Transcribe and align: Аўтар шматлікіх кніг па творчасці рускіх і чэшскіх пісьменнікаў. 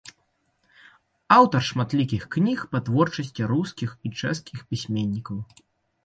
Аўтар 1.35 1.61
шматлікіх 1.71 2.23
кніг 2.35 2.63
па 2.71 2.81
творчасці 2.87 3.41
рускіх 3.51 3.89
і 4.09 4.11
чэшскіх 4.23 4.59
пісьменнікаў. 4.71 5.37